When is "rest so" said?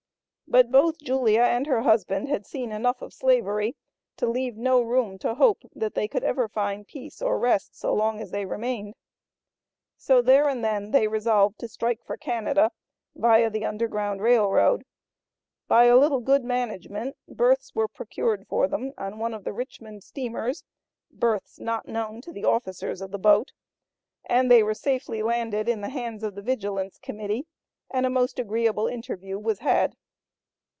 7.39-7.93